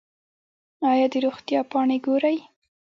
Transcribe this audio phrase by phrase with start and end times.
[0.89, 2.37] ایا د روغتیا پاڼې ګورئ؟